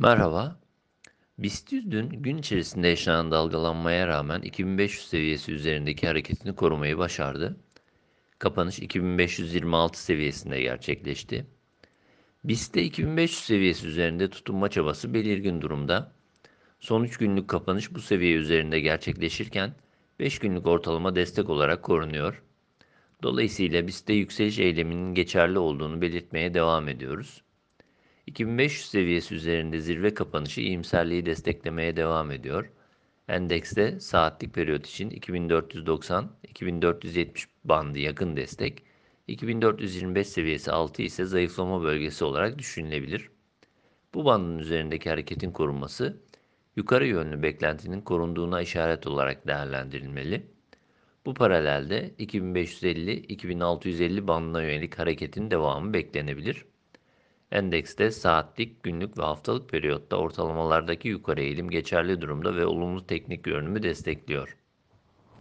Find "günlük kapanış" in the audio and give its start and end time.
17.16-17.94